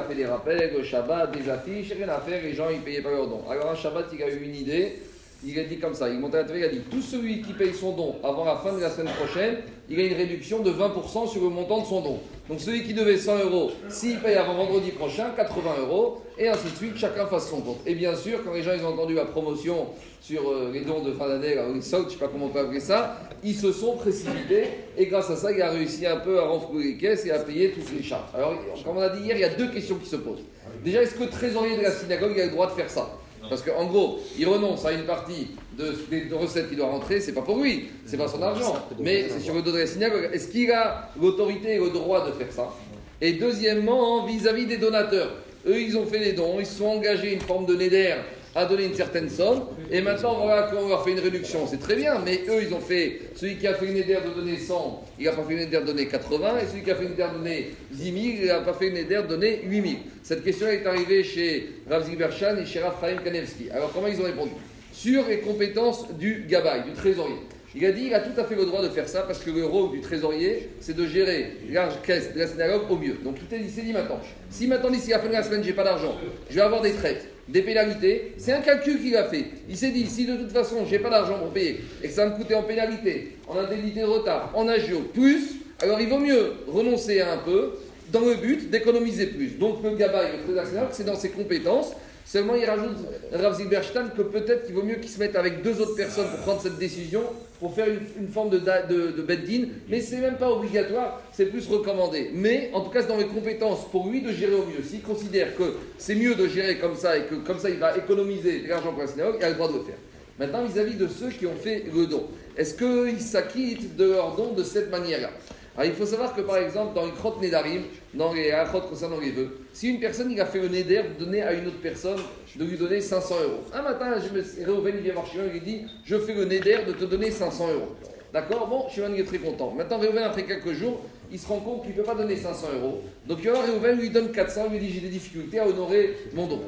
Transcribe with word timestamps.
a 0.00 0.04
fait 0.04 0.14
des 0.14 0.26
rappels, 0.26 0.72
le 0.76 0.82
Shabbat, 0.82 1.30
des 1.36 1.48
affiches, 1.48 1.92
rien 1.92 2.08
à 2.08 2.18
faire, 2.18 2.42
les 2.42 2.54
gens 2.54 2.68
ils 2.70 2.80
payaient 2.80 3.02
pas 3.02 3.10
leurs 3.10 3.28
dons. 3.28 3.44
Alors 3.50 3.70
un 3.70 3.74
Shabbat, 3.74 4.06
il 4.12 4.22
a 4.22 4.28
eu 4.28 4.42
une 4.42 4.54
idée, 4.54 4.98
il 5.44 5.58
a 5.58 5.64
dit 5.64 5.78
comme 5.78 5.94
ça, 5.94 6.08
il 6.08 6.18
montait 6.18 6.38
à 6.38 6.42
la 6.42 6.48
télé, 6.48 6.60
il 6.60 6.64
a 6.64 6.68
dit 6.68 6.82
tout 6.90 7.00
celui 7.00 7.40
qui 7.40 7.52
paye 7.52 7.72
son 7.72 7.92
don 7.92 8.16
avant 8.22 8.44
la 8.44 8.56
fin 8.56 8.72
de 8.72 8.80
la 8.80 8.90
semaine 8.90 9.12
prochaine, 9.14 9.58
il 9.88 9.98
a 9.98 10.04
une 10.04 10.14
réduction 10.14 10.60
de 10.60 10.70
20% 10.70 11.30
sur 11.30 11.42
le 11.42 11.48
montant 11.48 11.80
de 11.80 11.86
son 11.86 12.00
don. 12.02 12.18
Donc 12.48 12.60
celui 12.60 12.84
qui 12.84 12.94
devait 12.94 13.16
100 13.16 13.38
euros, 13.44 13.70
s'il 13.88 14.18
paye 14.18 14.36
avant 14.36 14.54
vendredi 14.54 14.90
prochain, 14.90 15.30
80 15.36 15.70
euros, 15.80 16.22
et 16.38 16.48
ainsi 16.48 16.70
de 16.70 16.76
suite, 16.76 16.96
chacun 16.96 17.26
fasse 17.26 17.48
son 17.48 17.60
compte. 17.60 17.78
Et 17.86 17.94
bien 17.94 18.14
sûr, 18.14 18.44
quand 18.44 18.52
les 18.52 18.62
gens 18.62 18.72
ils 18.76 18.84
ont 18.84 18.88
entendu 18.88 19.14
la 19.14 19.24
promotion 19.24 19.86
sur 20.20 20.50
euh, 20.50 20.70
les 20.72 20.82
dons 20.82 21.02
de 21.02 21.12
fin 21.12 21.26
d'année, 21.26 21.56
les 21.74 21.80
soldes, 21.80 22.06
je 22.08 22.14
sais 22.14 22.18
pas 22.18 22.28
comment 22.28 22.46
on 22.46 22.50
peut 22.50 22.60
appeler 22.60 22.80
ça, 22.80 23.18
ils 23.42 23.54
se 23.54 23.72
sont 23.72 23.96
précipités, 23.96 24.64
et 24.98 25.06
grâce 25.06 25.30
à 25.30 25.36
ça, 25.36 25.50
il 25.52 25.62
a 25.62 25.70
réussi 25.70 26.06
un 26.06 26.18
peu 26.18 26.38
à 26.38 26.42
renflouer 26.42 26.84
les 26.84 26.96
caisses 26.96 27.24
et 27.24 27.30
à 27.30 27.38
payer 27.38 27.70
toutes 27.70 27.90
les 27.96 28.02
charges. 28.02 28.28
Alors, 28.34 28.54
comme 28.84 28.98
on 28.98 29.00
a 29.00 29.08
dit 29.08 29.22
hier, 29.22 29.36
il 29.36 29.40
y 29.40 29.44
a 29.44 29.54
deux 29.54 29.70
questions 29.70 29.96
qui 29.96 30.08
se 30.08 30.16
posent. 30.16 30.44
Déjà, 30.84 31.02
est-ce 31.02 31.14
que 31.14 31.24
le 31.24 31.30
trésorier 31.30 31.76
de 31.76 31.82
la 31.82 31.90
synagogue 31.90 32.38
a 32.38 32.44
le 32.44 32.50
droit 32.50 32.66
de 32.66 32.72
faire 32.72 32.90
ça? 32.90 33.10
Parce 33.50 33.62
qu'en 33.62 33.84
gros, 33.86 34.20
il 34.38 34.46
renonce 34.46 34.86
à 34.86 34.92
une 34.92 35.02
partie 35.02 35.48
de, 35.76 35.92
des 36.08 36.26
de 36.26 36.34
recettes 36.34 36.70
qui 36.70 36.76
doit 36.76 36.86
rentrer, 36.86 37.20
c'est 37.20 37.32
pas 37.32 37.42
pour 37.42 37.58
lui, 37.58 37.88
c'est 38.06 38.16
pas 38.16 38.28
son 38.28 38.40
argent, 38.40 38.86
mais 39.00 39.26
c'est 39.28 39.40
sur 39.40 39.54
le 39.54 39.62
dos 39.62 39.72
de 39.72 39.78
la 39.78 39.86
synagogue. 39.86 40.30
Est-ce 40.32 40.48
qu'il 40.48 40.70
a 40.70 41.10
l'autorité 41.20 41.74
et 41.74 41.78
le 41.78 41.90
droit 41.90 42.26
de 42.26 42.32
faire 42.32 42.52
ça 42.52 42.72
Et 43.20 43.32
deuxièmement, 43.32 44.24
vis-à-vis 44.24 44.66
des 44.66 44.76
donateurs, 44.76 45.32
eux 45.66 45.80
ils 45.80 45.98
ont 45.98 46.06
fait 46.06 46.20
des 46.20 46.32
dons, 46.32 46.60
ils 46.60 46.66
se 46.66 46.78
sont 46.78 46.86
engagés 46.86 47.34
une 47.34 47.40
forme 47.40 47.66
de 47.66 47.74
néder 47.74 48.14
à 48.54 48.64
donner 48.64 48.84
une 48.86 48.94
certaine 48.94 49.28
somme, 49.30 49.64
et 49.90 50.00
maintenant 50.00 50.34
qu'on 50.34 50.88
leur 50.88 51.04
fait 51.04 51.12
une 51.12 51.20
réduction, 51.20 51.66
c'est 51.68 51.78
très 51.78 51.94
bien, 51.94 52.20
mais 52.24 52.42
eux 52.48 52.62
ils 52.62 52.74
ont 52.74 52.80
fait, 52.80 53.20
celui 53.36 53.56
qui 53.56 53.66
a 53.66 53.74
fait 53.74 53.86
une 53.86 53.94
néder 53.94 54.16
de 54.26 54.34
donner 54.34 54.56
100, 54.56 55.04
il 55.18 55.26
n'a 55.26 55.32
pas 55.32 55.44
fait 55.44 55.52
une 55.52 55.58
néder 55.60 55.78
de 55.78 55.84
donner 55.84 56.06
80, 56.08 56.48
et 56.58 56.66
celui 56.66 56.82
qui 56.82 56.90
a 56.90 56.94
fait 56.96 57.04
une 57.04 57.10
néder 57.10 57.22
de 57.22 57.38
donner 57.38 57.70
10 57.92 58.04
000, 58.04 58.16
il 58.42 58.46
n'a 58.46 58.60
pas 58.60 58.72
fait 58.72 58.88
une 58.88 58.94
néder 58.94 59.16
de 59.16 59.22
donner 59.22 59.60
8 59.64 59.82
000. 59.82 59.94
Cette 60.22 60.42
question 60.42 60.66
est 60.66 60.84
arrivée 60.84 61.22
chez 61.22 61.70
Rav 61.88 62.04
Zilberchan 62.04 62.56
et 62.56 62.66
chez 62.66 62.80
Rav 62.80 62.94
Chaim 63.00 63.18
Kanevski. 63.22 63.70
Alors 63.70 63.92
comment 63.92 64.08
ils 64.08 64.20
ont 64.20 64.24
répondu? 64.24 64.52
Sur 64.92 65.28
les 65.28 65.38
compétences 65.38 66.12
du 66.14 66.44
gabaï, 66.48 66.82
du 66.82 66.92
trésorier. 66.92 67.36
Il 67.74 67.86
a 67.86 67.92
dit 67.92 68.06
il 68.06 68.14
a 68.14 68.18
tout 68.18 68.38
à 68.38 68.44
fait 68.44 68.56
le 68.56 68.66
droit 68.66 68.82
de 68.82 68.88
faire 68.88 69.08
ça 69.08 69.22
parce 69.22 69.38
que 69.38 69.50
le 69.50 69.64
rôle 69.64 69.92
du 69.92 70.00
trésorier, 70.00 70.70
c'est 70.80 70.96
de 70.96 71.06
gérer 71.06 71.58
la 71.70 71.88
caisse 72.04 72.34
de 72.34 72.38
la 72.40 72.48
synagogue 72.48 72.90
au 72.90 72.96
mieux. 72.96 73.16
Donc 73.22 73.36
tout 73.36 73.54
est 73.54 73.60
dit, 73.60 73.70
c'est 73.72 73.82
dit 73.82 73.92
maintenant. 73.92 74.18
Si 74.50 74.66
maintenant, 74.66 74.90
d'ici 74.90 75.10
la 75.10 75.20
fin 75.20 75.28
de 75.28 75.32
la 75.32 75.42
semaine, 75.44 75.62
j'ai 75.62 75.72
pas 75.72 75.84
d'argent, 75.84 76.16
je 76.48 76.54
vais 76.56 76.60
avoir 76.60 76.82
des 76.82 76.92
traites, 76.92 77.28
des 77.48 77.62
pénalités, 77.62 78.34
c'est 78.38 78.52
un 78.52 78.60
calcul 78.60 79.00
qu'il 79.00 79.16
a 79.16 79.24
fait. 79.24 79.44
Il 79.68 79.76
s'est 79.76 79.92
dit 79.92 80.06
si 80.06 80.26
de 80.26 80.36
toute 80.36 80.50
façon, 80.50 80.84
j'ai 80.84 80.98
pas 80.98 81.10
d'argent 81.10 81.38
pour 81.38 81.50
payer 81.50 81.80
et 82.02 82.08
que 82.08 82.12
ça 82.12 82.24
va 82.24 82.32
me 82.32 82.36
coûter 82.36 82.56
en 82.56 82.64
pénalité, 82.64 83.36
en 83.46 83.56
indemnité 83.56 84.00
de 84.00 84.06
retard, 84.06 84.50
en 84.54 84.66
agio, 84.66 85.02
plus, 85.14 85.54
alors 85.80 86.00
il 86.00 86.08
vaut 86.08 86.18
mieux 86.18 86.54
renoncer 86.66 87.20
à 87.20 87.32
un 87.34 87.38
peu 87.38 87.74
dans 88.12 88.20
le 88.20 88.34
but 88.34 88.68
d'économiser 88.68 89.26
plus. 89.26 89.58
Donc 89.58 89.84
le 89.84 89.94
gabaï, 89.94 90.32
le 90.48 90.54
trésorier 90.54 90.88
c'est 90.90 91.04
dans 91.04 91.14
ses 91.14 91.30
compétences. 91.30 91.92
Seulement, 92.32 92.54
il 92.54 92.64
rajoute, 92.64 92.96
Rav 93.32 93.56
Zilberstein, 93.56 94.10
que 94.16 94.22
peut-être 94.22 94.64
qu'il 94.64 94.76
vaut 94.76 94.84
mieux 94.84 94.94
qu'il 94.94 95.10
se 95.10 95.18
mette 95.18 95.34
avec 95.34 95.64
deux 95.64 95.80
autres 95.80 95.96
personnes 95.96 96.28
pour 96.28 96.38
prendre 96.38 96.60
cette 96.60 96.78
décision, 96.78 97.22
pour 97.58 97.74
faire 97.74 97.88
une, 97.88 98.28
forme 98.28 98.50
de, 98.50 98.58
de, 98.58 99.10
de 99.10 99.22
beddin, 99.22 99.64
mais 99.88 100.00
c'est 100.00 100.18
même 100.18 100.36
pas 100.36 100.48
obligatoire, 100.48 101.20
c'est 101.32 101.46
plus 101.46 101.66
recommandé. 101.66 102.30
Mais 102.32 102.70
en 102.72 102.82
tout 102.82 102.90
cas, 102.90 103.00
c'est 103.02 103.08
dans 103.08 103.16
les 103.16 103.26
compétences 103.26 103.90
pour 103.90 104.08
lui 104.08 104.22
de 104.22 104.30
gérer 104.30 104.54
au 104.54 104.64
mieux. 104.64 104.80
S'il 104.88 105.02
considère 105.02 105.56
que 105.56 105.74
c'est 105.98 106.14
mieux 106.14 106.36
de 106.36 106.46
gérer 106.46 106.78
comme 106.78 106.94
ça 106.94 107.18
et 107.18 107.22
que 107.22 107.34
comme 107.34 107.58
ça 107.58 107.68
il 107.68 107.78
va 107.78 107.96
économiser 107.96 108.60
de 108.60 108.68
l'argent 108.68 108.92
pour 108.92 109.02
la 109.02 109.08
synagogue, 109.08 109.34
il 109.40 109.44
a 109.44 109.48
le 109.48 109.56
droit 109.56 109.66
de 109.66 109.78
le 109.78 109.82
faire. 109.82 109.98
Maintenant, 110.38 110.64
vis-à-vis 110.64 110.94
de 110.94 111.08
ceux 111.08 111.30
qui 111.30 111.46
ont 111.46 111.56
fait 111.56 111.84
le 111.92 112.06
don, 112.06 112.28
est-ce 112.56 112.74
qu'ils 112.74 113.20
s'acquittent 113.20 113.96
de 113.96 114.04
leur 114.04 114.36
don 114.36 114.52
de 114.52 114.62
cette 114.62 114.88
manière-là? 114.88 115.30
Alors, 115.76 115.90
il 115.90 115.96
faut 115.96 116.06
savoir 116.06 116.34
que 116.34 116.40
par 116.40 116.56
exemple, 116.56 116.94
dans 116.94 117.06
les 117.06 117.12
crottes 117.12 117.40
Nédarim, 117.40 117.82
dans 118.12 118.32
les 118.32 118.52
crottes 118.66 118.88
concernant 118.88 119.20
les 119.20 119.30
vœux, 119.30 119.60
si 119.72 119.88
une 119.88 120.00
personne 120.00 120.30
il 120.30 120.40
a 120.40 120.46
fait 120.46 120.58
le 120.58 120.68
Néder 120.68 121.02
de 121.16 121.24
donner 121.24 121.42
à 121.42 121.52
une 121.52 121.68
autre 121.68 121.80
personne, 121.80 122.18
de 122.56 122.64
lui 122.64 122.76
donner 122.76 123.00
500 123.00 123.34
euros. 123.42 123.60
Un 123.72 123.82
matin, 123.82 124.16
je 124.18 124.36
me, 124.36 124.66
Réhouven 124.66 124.96
il 124.96 125.02
vient 125.02 125.14
voir 125.14 125.26
Shimon, 125.26 125.44
il 125.46 125.52
lui 125.52 125.60
dit 125.60 125.82
Je 126.04 126.18
fais 126.18 126.34
le 126.34 126.44
Néder 126.44 126.78
de 126.86 126.92
te 126.92 127.04
donner 127.04 127.30
500 127.30 127.68
euros. 127.68 127.96
D'accord? 128.32 128.66
Bon, 128.68 128.88
Shimon 128.88 129.14
est 129.14 129.24
très 129.24 129.38
content. 129.38 129.72
Maintenant, 129.76 129.98
Réhouven, 129.98 130.24
après 130.24 130.44
quelques 130.44 130.72
jours, 130.72 131.00
il 131.32 131.38
se 131.38 131.46
rend 131.46 131.60
compte 131.60 131.82
qu'il 131.82 131.92
ne 131.92 131.96
peut 131.96 132.02
pas 132.02 132.16
donner 132.16 132.36
500 132.36 132.66
euros. 132.80 133.02
Donc, 133.26 133.38
il 133.42 133.50
va 133.50 133.62
Réhouven, 133.62 133.98
lui 133.98 134.10
donne 134.10 134.32
400, 134.32 134.62
il 134.66 134.72
lui 134.72 134.86
dit 134.86 134.92
J'ai 134.92 135.00
des 135.00 135.08
difficultés 135.08 135.60
à 135.60 135.68
honorer 135.68 136.16
mon 136.34 136.48
don. 136.48 136.60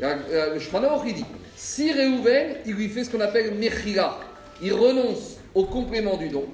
Et, 0.00 0.04
euh, 0.04 0.54
Le 0.54 0.60
Shmanaor, 0.60 1.04
il 1.06 1.14
dit 1.14 1.24
Si 1.54 1.92
Réhouven, 1.92 2.56
il 2.64 2.74
lui 2.74 2.88
fait 2.88 3.04
ce 3.04 3.10
qu'on 3.10 3.20
appelle 3.20 3.54
Mechila, 3.54 4.18
il 4.62 4.72
renonce 4.72 5.36
au 5.54 5.64
complément 5.64 6.16
du 6.16 6.30
don. 6.30 6.46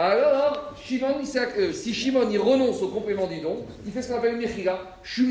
Alors, 0.00 0.76
Shimon, 0.80 1.16
euh, 1.58 1.72
si 1.72 1.92
Shimon 1.92 2.28
il 2.30 2.38
renonce 2.38 2.80
au 2.82 2.86
complément 2.86 3.26
du 3.26 3.40
don, 3.40 3.64
il 3.84 3.90
fait 3.90 4.00
ce 4.00 4.12
qu'on 4.12 4.18
appelle 4.18 4.36
Mechila. 4.36 4.78
Je 5.02 5.24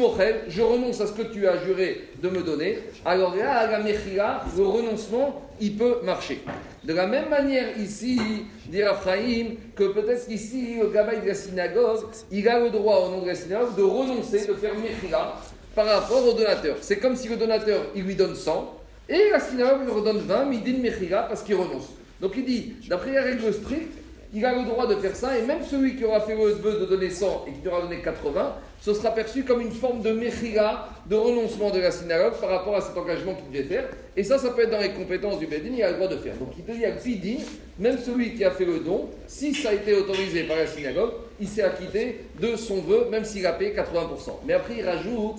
je 0.50 0.62
renonce 0.62 1.00
à 1.00 1.08
ce 1.08 1.14
que 1.14 1.22
tu 1.22 1.48
as 1.48 1.64
juré 1.64 2.10
de 2.22 2.28
me 2.28 2.44
donner. 2.44 2.80
Alors 3.06 3.34
là, 3.34 3.66
la 3.72 3.80
Mechila, 3.80 4.44
le 4.58 4.66
renoncement, 4.66 5.42
il 5.62 5.78
peut 5.78 6.00
marcher. 6.04 6.44
De 6.84 6.94
la 6.94 7.08
même 7.08 7.30
manière, 7.30 7.78
ici, 7.80 8.20
dit 8.66 8.84
Raphaïm, 8.84 9.56
que 9.74 9.86
peut-être 9.86 10.28
qu'ici, 10.28 10.76
le 10.82 10.90
gabaï 10.90 11.22
de 11.22 11.28
la 11.28 11.34
synagogue, 11.34 12.02
il 12.30 12.50
a 12.50 12.60
le 12.60 12.70
droit, 12.70 13.08
au 13.08 13.12
nom 13.12 13.22
de 13.22 13.28
la 13.28 13.36
synagogue, 13.36 13.74
de 13.78 13.84
renoncer, 13.84 14.48
de 14.48 14.54
faire 14.54 14.74
Mechila 14.76 15.36
par 15.76 15.86
rapport 15.86 16.28
au 16.28 16.34
donateur. 16.34 16.76
C'est 16.82 16.98
comme 16.98 17.16
si 17.16 17.30
le 17.30 17.38
donateur, 17.38 17.84
il 17.96 18.04
lui 18.04 18.16
donne 18.16 18.36
100, 18.36 18.82
et 19.08 19.30
la 19.32 19.40
synagogue 19.40 19.86
lui 19.86 19.94
redonne 19.94 20.18
20, 20.18 20.46
mais 20.48 20.58
il 20.58 20.64
dit 20.64 20.74
Mechila 20.74 21.24
parce 21.24 21.42
qu'il 21.42 21.56
renonce. 21.56 21.88
Donc 22.20 22.34
il 22.36 22.44
dit, 22.44 22.74
d'après 22.90 23.12
les 23.12 23.20
règles 23.20 23.54
strictes, 23.54 23.94
il 24.34 24.46
a 24.46 24.54
le 24.54 24.66
droit 24.66 24.88
de 24.88 24.96
faire 24.96 25.16
ça, 25.16 25.38
et 25.38 25.42
même 25.44 25.64
celui 25.64 25.96
qui 25.96 26.04
aura 26.04 26.20
fait 26.22 26.36
le 26.36 26.52
vœu 26.54 26.80
de 26.80 26.86
donner 26.86 27.10
100 27.10 27.46
et 27.48 27.62
qui 27.62 27.68
aura 27.68 27.82
donné 27.82 28.02
80, 28.02 28.56
ce 28.82 28.94
sera 28.94 29.12
perçu 29.12 29.44
comme 29.44 29.62
une 29.62 29.72
forme 29.72 30.02
de 30.02 30.12
mechila, 30.12 30.90
de 31.08 31.16
renoncement 31.16 31.72
de 31.72 31.80
la 31.80 31.92
synagogue 31.92 32.34
par 32.40 32.50
rapport 32.50 32.76
à 32.76 32.82
cet 32.82 32.98
engagement 32.98 33.34
qu'il 33.36 33.52
devait 33.52 33.76
faire. 33.76 33.90
Et 34.16 34.24
ça, 34.24 34.38
ça 34.38 34.50
peut 34.52 34.64
être 34.64 34.72
dans 34.72 34.80
les 34.80 34.92
compétences 34.92 35.40
du 35.40 35.48
Bédine, 35.48 35.74
il 35.76 35.84
a 35.84 35.90
le 35.90 35.96
droit 35.96 36.08
de 36.08 36.18
faire. 36.18 36.36
Donc 36.36 36.50
il 36.58 36.64
te 36.64 36.72
dit 36.72 36.86
à 36.86 37.82
même 37.82 37.98
celui 37.98 38.36
qui 38.36 38.44
a 38.44 38.52
fait 38.52 38.66
le 38.66 38.80
don, 38.80 39.10
si 39.28 39.54
ça 39.54 39.70
a 39.70 39.74
été 39.74 39.94
autorisé 39.94 40.44
par 40.44 40.58
la 40.58 40.68
synagogue, 40.68 41.12
il 41.40 41.48
s'est 41.48 41.64
acquitté 41.64 42.26
de 42.40 42.56
son 42.56 42.82
vœu, 42.82 43.08
même 43.10 43.24
s'il 43.24 43.46
a 43.46 43.54
payé 43.54 43.74
80%. 43.74 44.40
Mais 44.46 44.54
après, 44.54 44.76
il 44.80 44.86
rajoute, 44.86 45.38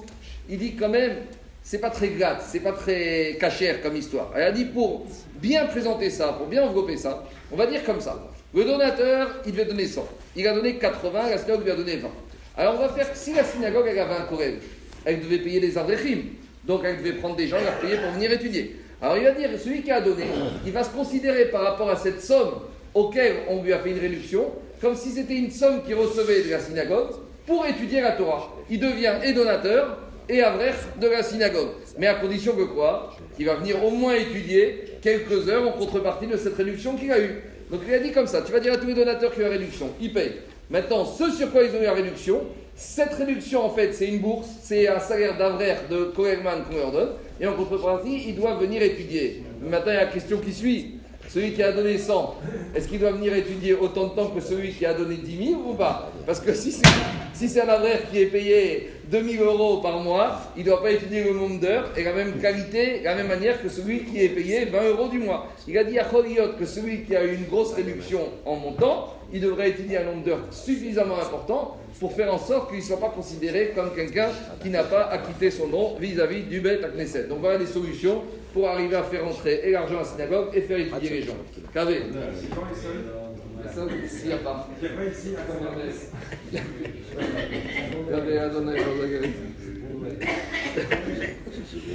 il 0.48 0.59
dit 0.59 0.75
quand 0.75 0.88
même, 0.88 1.16
c'est 1.62 1.78
pas 1.78 1.91
très 1.91 2.09
glatte, 2.09 2.43
c'est 2.47 2.60
pas 2.60 2.72
très 2.72 3.37
cachère 3.38 3.82
comme 3.82 3.97
histoire. 3.97 4.32
Elle 4.34 4.43
a 4.43 4.53
dit 4.53 4.65
pour 4.65 5.06
bien 5.34 5.66
présenter 5.66 6.10
ça, 6.10 6.32
pour 6.32 6.47
bien 6.47 6.65
envelopper 6.65 6.97
ça, 6.97 7.25
on 7.53 7.56
va 7.56 7.66
dire 7.66 7.84
comme 7.84 8.00
ça. 8.00 8.31
Le 8.54 8.64
donateur, 8.64 9.42
il 9.44 9.53
devait 9.53 9.66
donner 9.66 9.86
100. 9.86 10.09
Il 10.36 10.47
a 10.48 10.54
donné 10.54 10.76
80, 10.76 11.31
la 11.31 11.38
synagogue 11.38 11.64
lui 11.64 11.70
a 11.70 11.76
donné 11.76 11.97
20. 11.97 12.09
Alors 12.56 12.76
on 12.76 12.78
va 12.78 12.88
faire, 12.88 13.06
si 13.14 13.34
la 13.34 13.44
synagogue 13.44 13.86
avait 13.86 14.00
un 14.00 14.22
korel, 14.22 14.54
elle 15.04 15.20
devait 15.20 15.38
payer 15.38 15.60
des 15.60 15.76
ardechim. 15.76 16.22
Donc 16.64 16.81
elle 16.84 16.98
devait 16.98 17.12
prendre 17.12 17.36
des 17.36 17.47
gens 17.47 17.60
leur 17.60 17.78
payer 17.78 17.97
pour 17.97 18.10
venir 18.12 18.32
étudier. 18.32 18.76
Alors 19.03 19.16
il 19.19 19.25
va 19.25 19.32
dire, 19.32 19.50
celui 19.62 19.82
qui 19.82 19.91
a 19.91 20.00
donné, 20.00 20.25
il 20.64 20.72
va 20.72 20.82
se 20.82 20.91
considérer 20.91 21.47
par 21.47 21.62
rapport 21.62 21.91
à 21.91 21.97
cette 21.97 22.22
somme 22.22 22.54
auquel 22.94 23.36
on 23.48 23.62
lui 23.62 23.72
a 23.72 23.78
fait 23.78 23.91
une 23.91 24.00
réduction, 24.00 24.47
comme 24.80 24.97
si 24.97 25.10
c'était 25.10 25.36
une 25.36 25.50
somme 25.50 25.82
qu'il 25.84 25.94
recevait 25.94 26.42
de 26.42 26.50
la 26.50 26.59
synagogue 26.59 27.10
pour 27.47 27.66
étudier 27.66 28.00
la 28.00 28.12
Torah. 28.12 28.56
Il 28.70 28.80
devient 28.80 29.15
et 29.25 29.32
donateur 29.34 29.98
et 30.28 30.42
avrer 30.42 30.72
de 31.00 31.06
la 31.06 31.22
synagogue. 31.22 31.69
Mais 31.98 32.06
à 32.06 32.15
condition 32.15 32.54
que 32.54 32.65
quoi? 32.65 33.15
Qu'il 33.36 33.47
va 33.47 33.54
venir 33.56 33.82
au 33.84 33.91
moins 33.91 34.15
étudier 34.15 34.84
quelques 35.00 35.48
heures 35.48 35.66
en 35.69 35.72
contrepartie 35.72 36.26
de 36.26 36.36
cette 36.36 36.56
réduction 36.56 36.97
qu'il 36.97 37.12
a 37.12 37.20
eue. 37.20 37.42
Donc 37.71 37.81
il 37.87 37.95
a 37.95 37.99
dit 37.99 38.12
comme 38.12 38.27
ça, 38.27 38.43
tu 38.43 38.53
vas 38.53 38.61
dire 38.61 38.73
à 38.73 38.77
tous 38.77 38.87
les 38.87 38.95
donateurs 38.95 39.33
qu'il 39.33 39.43
y 39.43 39.45
a 39.45 39.49
une 39.49 39.55
réduction, 39.55 39.91
ils 40.01 40.12
payent. 40.12 40.37
Maintenant, 40.71 41.05
ce 41.05 41.31
sur 41.31 41.51
quoi 41.51 41.62
ils 41.62 41.75
ont 41.75 41.81
eu 41.81 41.84
la 41.84 41.93
réduction, 41.93 42.43
cette 42.75 43.15
réduction 43.15 43.65
en 43.65 43.71
fait 43.71 43.93
c'est 43.93 44.06
une 44.06 44.21
bourse, 44.21 44.49
c'est 44.62 44.89
un 44.89 45.01
salaire 45.01 45.37
d'avrer 45.37 45.77
de 45.91 46.05
Kohelman 46.05 46.65
qu'on 46.69 46.77
leur 46.77 46.93
donne, 46.93 47.11
et 47.41 47.47
en 47.47 47.55
contrepartie, 47.55 48.25
ils 48.28 48.34
doivent 48.34 48.61
venir 48.61 48.83
étudier. 48.83 49.43
Maintenant, 49.62 49.93
il 49.93 49.95
y 49.95 49.99
a 49.99 50.05
la 50.05 50.11
question 50.11 50.39
qui 50.39 50.53
suit. 50.53 50.95
Celui 51.28 51.53
qui 51.53 51.62
a 51.62 51.73
donné 51.73 51.99
100, 51.99 52.37
est-ce 52.75 52.89
qu'il 52.89 53.01
doit 53.01 53.12
venir 53.12 53.34
étudier 53.34 53.75
autant 53.75 54.09
de 54.09 54.15
temps 54.15 54.28
que 54.28 54.41
celui 54.41 54.73
qui 54.73 54.87
a 54.87 54.95
donné 54.95 55.17
10 55.17 55.49
000 55.49 55.61
ou 55.61 55.75
pas? 55.75 56.11
Parce 56.27 56.41
que 56.41 56.55
si 56.55 56.73
c'est 56.73 56.87
si 57.34 57.49
c'est 57.49 57.61
un 57.61 57.69
avraire 57.69 58.11
qui 58.11 58.19
est 58.23 58.27
payé 58.27 58.91
2000 59.11 59.41
euros 59.41 59.79
par 59.79 59.99
mois, 60.01 60.41
il 60.57 60.65
ne 60.65 60.69
doit 60.69 60.83
pas 60.83 60.91
étudier 60.91 61.25
le 61.25 61.33
nombre 61.33 61.60
d'heures 61.60 61.91
et 61.97 62.05
la 62.05 62.13
même 62.13 62.39
qualité, 62.41 63.01
la 63.03 63.15
même 63.15 63.28
manière 63.28 63.63
que 63.63 63.69
celui 63.69 64.05
qui 64.05 64.22
est 64.22 64.28
payé 64.28 64.66
20 64.66 64.83
euros 64.91 65.09
du 65.09 65.19
mois. 65.19 65.49
Il 65.66 65.78
a 65.78 65.84
dit 65.84 65.99
à 65.99 66.09
Choliot 66.09 66.53
que 66.59 66.66
celui 66.66 67.05
qui 67.05 67.16
a 67.16 67.25
eu 67.25 67.34
une 67.34 67.47
grosse 67.47 67.72
réduction 67.72 68.21
en 68.45 68.57
montant, 68.57 69.15
il 69.33 69.41
devrait 69.41 69.71
étudier 69.71 69.99
un 69.99 70.05
nombre 70.05 70.25
d'heures 70.25 70.47
suffisamment 70.51 71.19
important 71.19 71.77
pour 72.01 72.13
faire 72.13 72.33
en 72.33 72.39
sorte 72.39 72.71
qu'il 72.71 72.78
ne 72.78 72.84
soit 72.84 73.01
pas 73.01 73.09
considéré 73.09 73.72
comme 73.75 73.95
quelqu'un 73.95 74.28
qui 74.63 74.71
n'a 74.71 74.84
pas 74.84 75.05
acquitté 75.07 75.51
son 75.51 75.69
don 75.69 75.97
vis-à-vis 75.99 76.43
du 76.43 76.61
Bet 76.61 76.84
à 76.84 76.89
Knesset. 76.89 77.25
Donc 77.25 77.39
voilà 77.41 77.59
des 77.59 77.66
solutions 77.66 78.22
pour 78.53 78.69
arriver 78.69 78.97
à 78.97 79.03
faire 79.03 79.27
entrer 79.27 79.63
et 79.65 79.71
l'argent 79.72 79.97
à 79.97 80.01
la 80.01 80.04
synagogue 80.04 80.49
et 80.54 80.61
faire 80.61 80.78
étudier 80.78 81.11
les 81.11 81.22
gens. 81.22 81.37
Kavé. 83.74 83.91
Ça, 83.91 84.06
ici, 84.06 84.20
il 84.24 84.28
n'y 84.28 84.32
a 84.34 84.38
pas. 84.38 84.68
Kavé, 88.10 88.38
Adonai, 88.38 88.80
Adonai. 88.80 89.34
Toujours 91.53 91.88